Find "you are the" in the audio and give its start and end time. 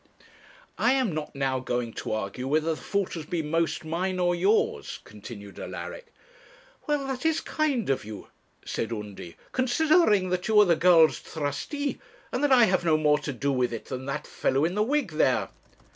10.47-10.75